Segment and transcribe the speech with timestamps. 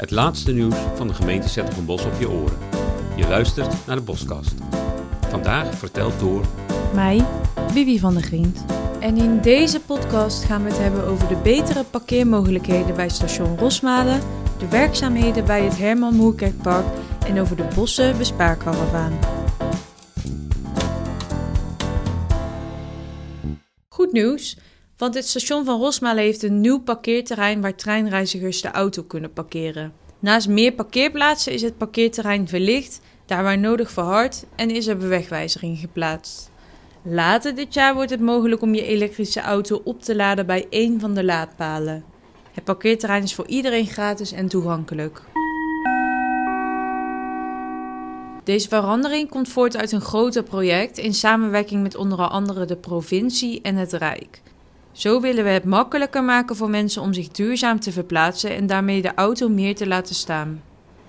[0.00, 2.58] Het laatste nieuws van de gemeente Bos op je oren.
[3.16, 4.54] Je luistert naar de Boskast.
[5.28, 6.44] Vandaag verteld door...
[6.94, 7.24] Mij,
[7.66, 8.64] Vivi van der Griend.
[9.00, 14.20] En in deze podcast gaan we het hebben over de betere parkeermogelijkheden bij station Rosmalen,
[14.58, 16.86] de werkzaamheden bij het Herman Moerkerkpark
[17.26, 19.18] en over de Bossen Bespaarkaravaan.
[23.88, 24.58] Goed nieuws,
[25.00, 29.92] want het station van Rosmalen heeft een nieuw parkeerterrein waar treinreizigers de auto kunnen parkeren.
[30.18, 35.78] Naast meer parkeerplaatsen is het parkeerterrein verlicht, daar waar nodig verhard en is er bewegwijzering
[35.78, 36.50] geplaatst.
[37.02, 41.00] Later dit jaar wordt het mogelijk om je elektrische auto op te laden bij één
[41.00, 42.04] van de laadpalen.
[42.52, 45.22] Het parkeerterrein is voor iedereen gratis en toegankelijk.
[48.44, 53.60] Deze verandering komt voort uit een groter project in samenwerking met onder andere de provincie
[53.62, 54.40] en het Rijk.
[55.00, 59.02] Zo willen we het makkelijker maken voor mensen om zich duurzaam te verplaatsen en daarmee
[59.02, 60.62] de auto meer te laten staan.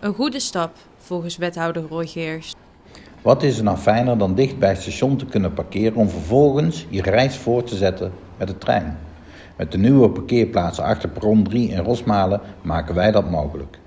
[0.00, 2.40] Een goede stap, volgens wethouder Roy.
[3.22, 6.86] Wat is er nou fijner dan dicht bij het station te kunnen parkeren om vervolgens
[6.88, 8.98] je reis voor te zetten met de trein?
[9.56, 13.78] Met de nieuwe parkeerplaatsen achter perron 3 in Rosmalen maken wij dat mogelijk.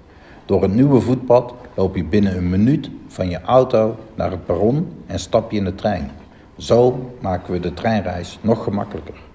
[0.46, 4.88] Door het nieuwe voetpad loop je binnen een minuut van je auto naar het perron
[5.06, 6.12] en stap je in de trein.
[6.58, 9.27] Zo maken we de treinreis nog gemakkelijker.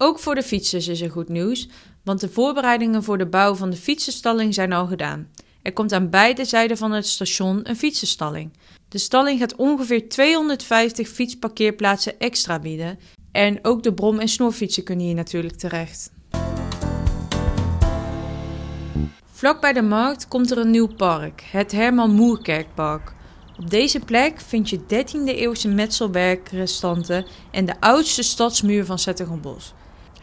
[0.00, 1.68] Ook voor de fietsers is er goed nieuws,
[2.04, 5.28] want de voorbereidingen voor de bouw van de fietsenstalling zijn al gedaan.
[5.62, 8.52] Er komt aan beide zijden van het station een fietsenstalling.
[8.88, 12.98] De stalling gaat ongeveer 250 fietsparkeerplaatsen extra bieden
[13.32, 16.12] en ook de brom- en snorfietsen kunnen hier natuurlijk terecht.
[19.30, 23.12] Vlak bij de markt komt er een nieuw park, het Herman Moerkerkpark.
[23.58, 29.74] Op deze plek vind je 13e eeuwse metselwerkrestanten en de oudste stadsmuur van Zettergenbos.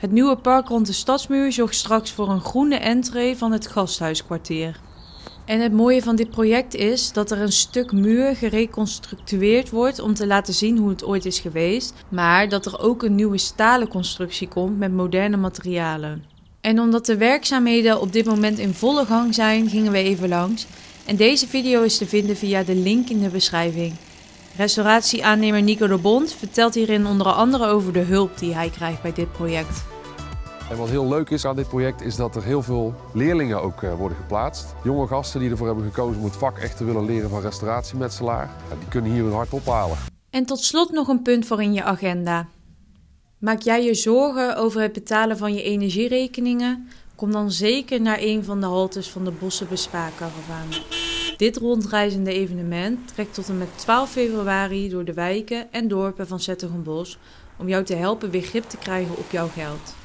[0.05, 4.79] Het nieuwe park rond de stadsmuur zorgt straks voor een groene entree van het gasthuiskwartier.
[5.45, 10.13] En het mooie van dit project is dat er een stuk muur gereconstructeerd wordt om
[10.13, 13.87] te laten zien hoe het ooit is geweest, maar dat er ook een nieuwe stalen
[13.87, 16.23] constructie komt met moderne materialen.
[16.61, 20.65] En omdat de werkzaamheden op dit moment in volle gang zijn, gingen we even langs.
[21.05, 23.93] En deze video is te vinden via de link in de beschrijving.
[24.57, 29.13] Restauratieaannemer Nico de Bond vertelt hierin onder andere over de hulp die hij krijgt bij
[29.13, 29.93] dit project.
[30.69, 33.81] En wat heel leuk is aan dit project is dat er heel veel leerlingen ook
[33.81, 34.75] uh, worden geplaatst.
[34.83, 38.49] Jonge gasten die ervoor hebben gekozen om het vak echt te willen leren van restauratiemetselaar.
[38.79, 39.97] Die kunnen hier hun hart ophalen.
[40.29, 42.47] En tot slot nog een punt voor in je agenda.
[43.37, 46.89] Maak jij je zorgen over het betalen van je energierekeningen?
[47.15, 50.67] Kom dan zeker naar een van de haltes van de Bossen Bespaarkaravaan.
[51.37, 56.39] Dit rondreizende evenement trekt tot en met 12 februari door de wijken en dorpen van
[56.39, 57.17] Zettergenbos
[57.57, 59.95] om jou te helpen weer grip te krijgen op jouw geld.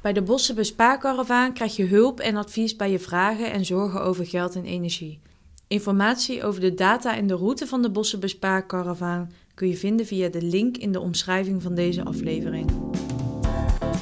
[0.00, 4.26] Bij de Bossen Bespaarkaravaan krijg je hulp en advies bij je vragen en zorgen over
[4.26, 5.18] geld en energie.
[5.66, 10.28] Informatie over de data en de route van de Bossen Bespaarkaravaan kun je vinden via
[10.28, 12.70] de link in de omschrijving van deze aflevering.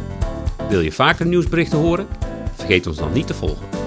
[0.69, 2.07] Wil je vaker nieuwsberichten horen?
[2.55, 3.78] Vergeet ons dan niet te volgen.